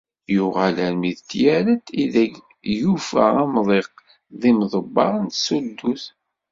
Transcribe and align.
Yuɣal 0.35 0.77
armi 0.85 1.11
d 1.17 1.19
Tyaret 1.29 1.85
ideg 2.03 2.33
yufa 2.79 3.25
amḍiq 3.43 3.93
d 4.39 4.41
imḍebber 4.51 5.13
n 5.23 5.27
tsuddut. 5.27 6.03